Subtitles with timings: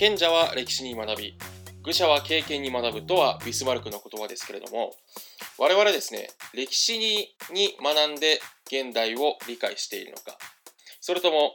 [0.00, 1.38] 賢者は歴史に学び、
[1.82, 4.94] 愚者は経験に学ぶとはビスマルクの言葉ですけれども、
[5.58, 7.34] 我々ですね、歴史に
[7.82, 10.38] 学んで現代を理解しているのか、
[11.02, 11.52] それとも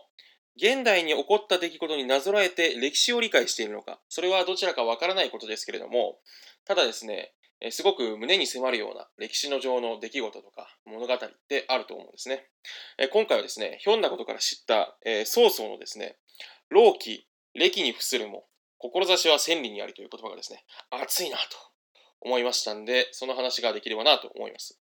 [0.58, 6.20] 現代に起こった出来事になぞらえて歴史を理解しているのか、それはどちらかわからないことですけれども、
[6.66, 7.34] ただですね、
[7.72, 11.18] すごく胸に迫るような歴史の上の出来事とか物語っ
[11.48, 12.48] てあると思うんですね。
[13.12, 16.18] 今回はですね、ひょんなことから知った、え、曹操のですね、
[16.70, 18.46] 老期、歴に付するも、
[18.80, 21.44] 志は千里にありという言葉がですね、熱いなと
[22.22, 24.80] 思いましたんで、その話ができればなと思います。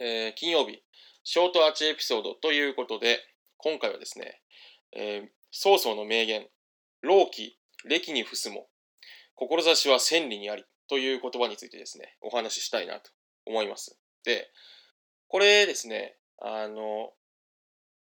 [0.00, 0.80] えー、金曜日、
[1.24, 3.18] ショートアーチエピソードということで、
[3.56, 4.40] 今回はですね、
[4.92, 6.46] えー、曹操の名言、
[7.02, 8.68] 老期、歴に伏すも、
[9.34, 13.10] 志は千里にありという言葉についてですね、お話ししたいなと
[13.46, 13.98] 思います。
[14.24, 14.50] で、
[15.28, 17.12] これですね、あの、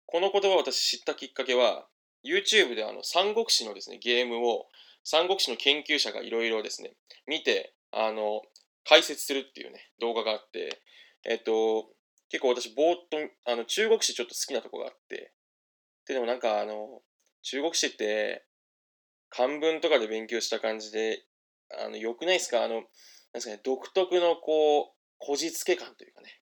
[0.06, 1.86] この言葉を私知ったきっかけは、
[2.24, 4.66] YouTube であの、三国志のですね、ゲームを、
[5.04, 6.92] 三国志の研究者がいろいろですね、
[7.26, 8.42] 見て、あの、
[8.84, 10.82] 解説するっていうね、動画があって、
[11.24, 11.88] えっと、
[12.28, 15.32] 結構私、ぼーっと、あの、中国史ちょっと好きなとこがあって、
[16.10, 17.02] で、でもなんかあの、
[17.42, 18.44] 中国史って、
[19.28, 21.24] 漢文とかで勉強した感じで、
[21.70, 22.64] あの、良くないですか？
[22.64, 22.84] あの、なん
[23.34, 26.40] ですかね、独特のこう、こじつけ感というかね、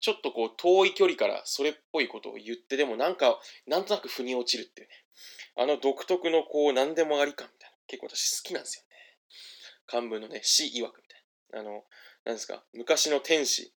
[0.00, 4.94] ちょっとこう、遠い距離からそれっぽいことを言って、でもなんか、なんとなく腑に落ちるっていうね、
[5.56, 8.88] あの独特のこう、何でもあり感みたいな、結構私好きなんですよね。
[9.86, 11.60] 漢文のね、詩曰くみたいな。
[11.60, 11.84] あの、
[12.24, 13.74] なんですか、昔の天使、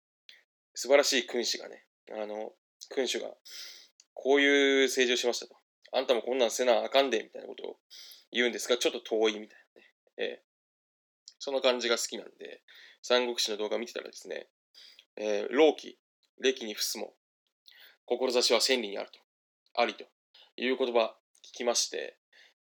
[0.74, 2.52] 素晴らしい君主がね、あの、
[2.90, 3.34] 君主が、
[4.14, 5.56] こういう政治をしましたと。
[5.92, 7.76] あんたもこんなんせなあかんで、みたいなことを
[8.30, 9.88] 言うんですが、ちょっと遠いみたいなね。
[10.18, 10.42] ええ
[11.44, 12.62] その感じが好きなんで、
[13.02, 14.46] 三国志の動画見てたらですね、
[15.16, 15.98] えー、老期、
[16.38, 17.14] 歴に伏すも、
[18.06, 19.18] 志は千里にあると、
[19.74, 20.04] ありと
[20.56, 22.16] いう言葉聞きまして、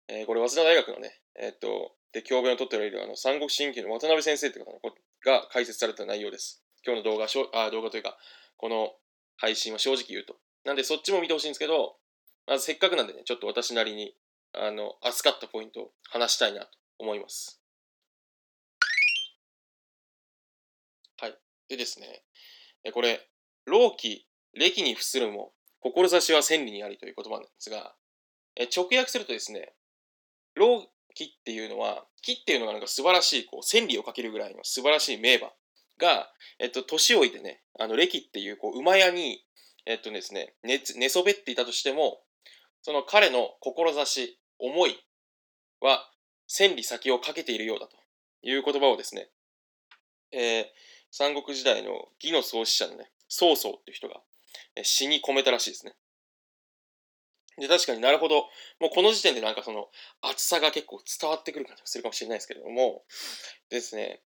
[0.08, 4.80] えー、これ、早稲田大学のね、えー、っと、で、教鞭を取っておられるあの三国志研究の渡辺先生という方
[5.24, 6.64] が解説された内容です。
[6.84, 8.18] 今日の動画、あ動画というか、
[8.58, 8.94] この
[9.38, 10.36] 配信は正直言うと。
[10.66, 11.98] なんでそっちも見てほしいんですけど、
[12.48, 14.16] まずせっかくなんでね、ちょっと私なりに、
[14.54, 16.68] あの、熱かったポイントを話したいなと
[17.00, 17.62] 思います。
[21.18, 21.38] はい。
[21.70, 22.24] でですね、
[22.94, 23.28] これ、
[23.66, 27.96] 老期、歴に付するも、志は千里にありという言葉なんですが、
[28.76, 29.74] 直訳するとですね、
[30.56, 35.52] 老期っていうのは、木っていうのがなんか素晴らしい、こう、千里をかけるぐらいの素晴らしい名馬
[35.98, 39.44] が、えっと、年老いてね、あの、歴っていう、こう、馬屋に、
[39.86, 42.22] えっとですね、寝、寝そべっていたとしても、
[42.82, 44.96] その彼の志、思い
[45.82, 46.10] は、
[46.48, 47.98] 千里先をかけているようだと
[48.44, 49.30] いう言葉をですね、
[50.32, 50.66] えー、
[51.12, 54.22] 三国時代の義の創始者のね、曹操っていう人が、
[54.76, 55.94] え詩に込めたらしいですね。
[57.58, 58.48] で、確かになるほど、
[58.80, 59.90] もうこの時点でなんかその
[60.22, 63.04] 厚さが結構伝わってくる感じがするかもしれないですけれども、
[63.70, 64.22] ですね、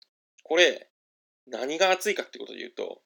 [0.43, 0.91] これ、
[1.47, 3.03] 何が熱いかってことで言うと、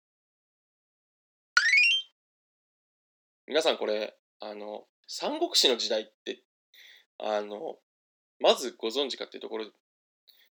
[3.49, 6.43] 皆さんこれ、あの、三国志の時代って、
[7.19, 7.77] あの、
[8.41, 9.71] まずご存知かっていうところで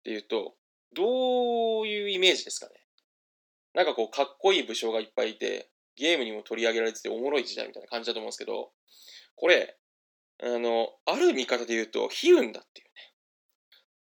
[0.03, 0.55] 言うと、
[0.93, 2.73] どういうイメージですかね？
[3.73, 8.71] なんかこう、かっこいい武将がいっぱいいて、ゲームにも取り上げられてておもろい時代みたいな感じだと思うんですけど、
[9.37, 9.77] これ、
[10.43, 12.91] あの、ある見方で言うと、悲運だっていうね。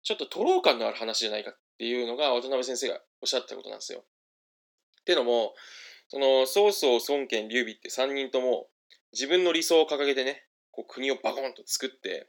[0.01, 3.99] ちょっと徒労感のある話じゃないかっていうのが渡辺先生がおっしゃったことなんですよ。
[5.01, 5.53] っていうのも、
[6.11, 8.67] その、曹操、孫権、劉備って3人とも
[9.13, 12.27] 自分の理想を掲げてね、こう国をバコンと作って、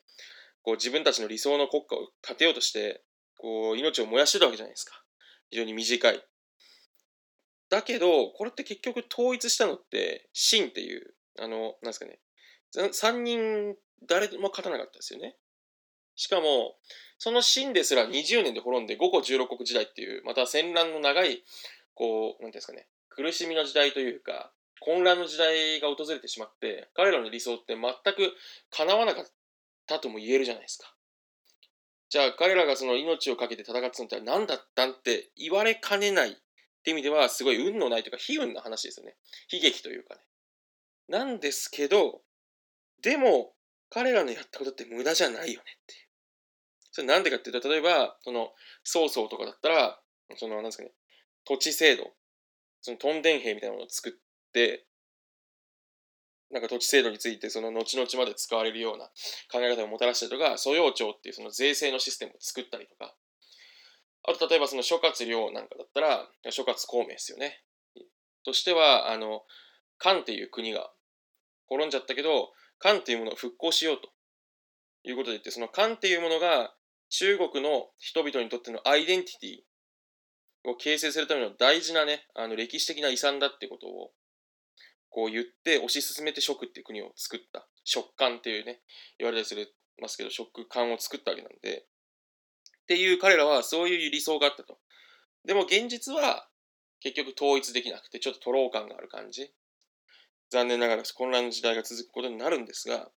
[0.62, 3.02] こう自分たちの理想の国家を立てようとして、
[3.38, 5.02] こう命を燃やしてたわけじゃないですか。
[5.50, 6.24] 非常に短い。
[7.70, 12.20] だけど、これって結局統一したのって、秦っていう、あの、なんですかね、
[12.76, 13.74] 3人
[14.06, 15.34] 誰も勝たなかったですよね。
[16.14, 16.76] しかも、
[17.18, 21.42] その秦ですら20年で滅んで5個16国時代っていう、また戦乱の長い、
[21.94, 22.86] こう、なんていうんですかね、
[23.16, 27.82] 苦しみの時代というか、混乱の時代が訪れてしまって、彼らの理想って全
[28.14, 28.32] く
[28.70, 29.24] 叶わなかっ
[29.86, 30.92] たとも言えるじゃないですか。
[32.08, 36.34] じゃあ彼らがその命を懸けて戦ってたのって何だったんって言われかねないっ
[36.84, 39.14] て意味ではすごい運のないというか悲運な話ですよね。
[39.50, 40.20] 悲劇というかね。
[41.08, 42.20] なんですけど、
[43.00, 43.52] でも
[43.88, 46.02] 彼らのやったことって無駄じゃないよねっていう。
[46.92, 48.52] それなんでかっていうと、例えば、その、
[48.84, 49.98] 曹操とかだったら、
[50.36, 50.92] その、なんですかね、
[51.44, 52.12] 土地制度、
[52.82, 54.12] その、トンデン兵みたいなものを作っ
[54.52, 54.86] て、
[56.50, 59.06] なんか土地制度についてその後々まで使われるような
[59.50, 63.14] 考え方をもたらしたりとか、租用庁っていうその税制のシステムを作ったりとか、
[64.28, 67.64] あと例えばその諸葛亮なんかだったら、諸葛孔明ですよね。
[68.44, 69.42] としては、あの、
[69.98, 70.92] 漢っていう国が
[71.66, 74.10] 滅んじゃったけど、漢っていうものを復興しようと
[75.04, 76.74] いうことで言って、その漢っていうものが
[77.08, 79.50] 中国の人々にとってのアイデンティティ
[80.64, 84.12] を形成するための大事なね、あの歴史的な遺産だってことを
[85.10, 87.66] こう言って推し進めて蜀っていう国を作った。
[87.84, 88.80] 蜀漢っていうね、
[89.18, 91.86] 言われたりするますけど、蜀漢を作ったわけなんで、
[92.82, 94.78] っていう彼らはそういう理想があったと。
[95.44, 96.48] でも現実は
[97.00, 99.52] 結局統一できなくて、ちょっと徒労感がある感じ。
[100.50, 103.10] 残念ながら混乱の時代が続くことになるんですが、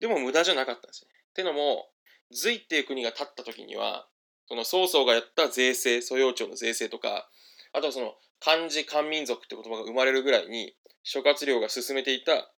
[0.00, 1.10] でも無駄じゃなかったんですね。
[1.30, 1.88] ってのも、
[2.30, 4.08] 隋っていう国が立った時には、
[4.52, 7.26] その曹操がやった税制、蘇陽町の税制とか、
[7.72, 12.52] あとはその漢字漢民族って言葉が生まれるぐらいに、諸葛亮が進めていた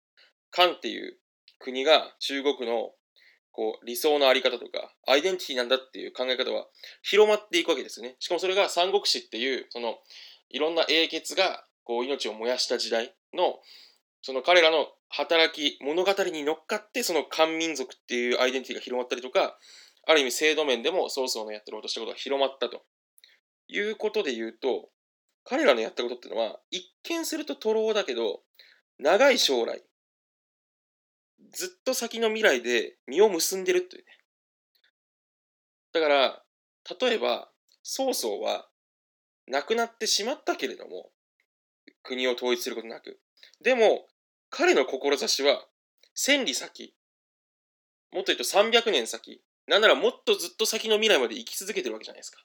[0.51, 1.17] 漢っていう
[1.61, 2.91] 国が中国の
[3.53, 6.67] こう理想のあり方とかアイデンティティなんだっていう考え方は
[7.03, 8.17] 広まっていくわけですね。
[8.19, 9.95] しかもそれが三国志っていうその
[10.51, 13.61] いろんな英傑がこう命を燃やした時代の
[14.21, 19.57] その彼らの働き物語に乗っかってその漢民族っていうアイデンティティが広まったりとか
[20.07, 22.85] ある意味制度面でも曹操のやってることしたことが広まったと。
[23.69, 24.91] いうことで言うと
[25.45, 28.41] 彼らのやったことっていうのは一見すると徒労だけど
[28.99, 29.83] 長い将来
[31.53, 34.11] ずっと先の未来で実を結んでるというね。
[35.93, 36.43] だから
[37.01, 37.51] 例えば
[37.83, 38.69] 曹操は
[39.47, 41.11] 亡くなってしまったけれども
[42.03, 43.21] 国を統一することなく。
[43.63, 44.07] でも
[44.51, 45.67] 彼の志は
[46.15, 46.95] 千里先
[48.13, 52.39] もっと言うと300年先なんならもっとずっと先の未来まで生き続けてるわけじゃないですか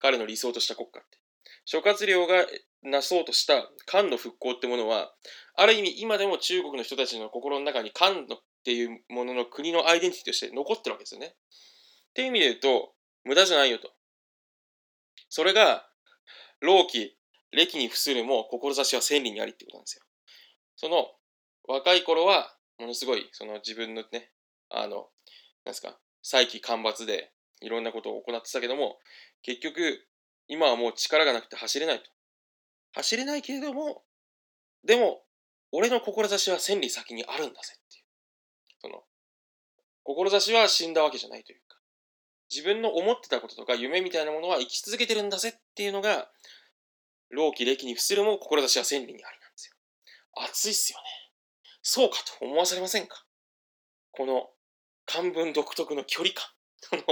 [0.00, 1.18] 彼の理想とした国家って
[1.64, 2.44] 諸葛亮が
[2.82, 5.12] なそうとした漢の復興ってものは、
[5.56, 8.24] ある意味今でも中国の人たちの心の中に漢のっ
[8.64, 11.28] ていうものの国のアイデンティティとして残ってるわけですよね。
[11.28, 11.30] っ
[12.14, 12.92] ていう意味で言うと、
[13.24, 13.90] 無駄じゃないよと。
[15.30, 15.88] それが、
[16.60, 17.16] 老期、
[17.50, 20.04] 歴に付するも志は千里にありってことなんですよ。
[20.76, 21.06] その、
[21.66, 24.30] 若い頃は、ものすごい、その自分のね、
[24.68, 25.08] あの、
[25.64, 27.30] なんですか、再起干ばつで
[27.60, 28.98] いろんなことを行ってたけども、
[29.42, 30.08] 結局、
[30.48, 32.10] 今はもう力がなくて走れないと。
[32.94, 34.02] 走れないけれども、
[34.84, 35.22] でも、
[35.70, 38.04] 俺の志は千里先にあるんだぜっていう。
[38.80, 39.04] その、
[40.02, 41.78] 志は死んだわけじゃないというか、
[42.50, 46.30] 自分の思ってたこととか夢みたいなものは生き続けてるんだぜっていうのが、
[47.28, 49.74] 老期歴に伏するも志は千里にありなんですよ。
[50.36, 51.04] 熱いっすよね。
[51.82, 53.26] そうかと思わされませんか？
[54.12, 54.48] この
[55.06, 56.44] 漢文独特の距離感。
[56.80, 57.02] その、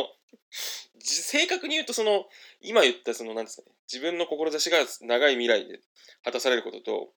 [1.01, 2.29] 正確に言うとその、
[2.61, 5.81] 今言ったその、なんですかね、自分の志が長い未来で
[6.25, 7.15] 果たされることと、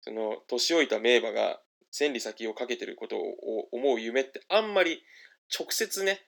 [0.00, 1.60] その、年老いた名馬が
[1.90, 5.02] 千里先をかけてることを思う夢ってあんまり
[5.56, 6.26] 直接ね、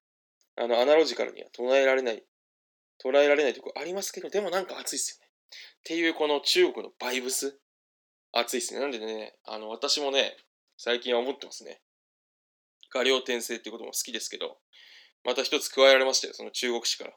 [0.57, 2.25] あの、アナロジカルには唱えられない、
[3.03, 5.31] 捉えられないとこありますけど、でもなんか熱いっすよね。
[5.31, 7.59] っていうこの中国のバイブス、
[8.33, 8.81] 熱いっすね。
[8.81, 10.37] なんでね、あの、私もね、
[10.77, 11.81] 最近は思ってますね。
[12.91, 14.59] 画量転生っていうことも好きですけど、
[15.25, 17.13] また一つ加えられましたよ、その中国史から。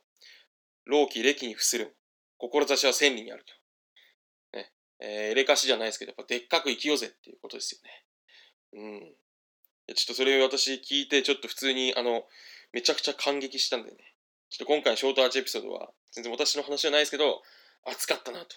[0.85, 1.95] 老期歴に付する。
[2.38, 4.57] 志は千里にあると。
[4.57, 4.71] ね。
[5.00, 8.06] えー、エレカシじゃないですけど、やっぱでっかく生きようぜっていうことですよね。
[8.73, 9.95] うん。
[9.95, 12.24] ちょっとそれを私聞いて、ちょっと普通に、あの、
[12.74, 13.98] めちゃくちゃ感激したんでね。
[14.50, 17.41] ちょっと今回のショートアーチエピソードは、全然私の話じゃないですけど、
[17.86, 18.55] 熱かったなと。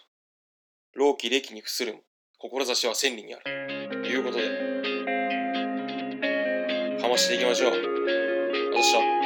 [0.94, 1.96] 老期歴に付する
[2.38, 4.02] 志は千里にある。
[4.02, 4.73] ということで、
[7.16, 7.74] していきましょう。
[7.74, 7.80] よ
[8.80, 9.23] っしゃ。